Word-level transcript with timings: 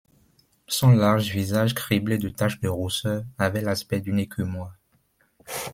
Son 0.65 0.89
large 0.93 1.29
visage, 1.29 1.75
criblé 1.75 2.17
de 2.17 2.27
taches 2.27 2.59
de 2.59 2.67
rousseur, 2.67 3.23
avait 3.37 3.61
l’aspect 3.61 4.01
d’une 4.01 4.17
écumoire. 4.17 4.75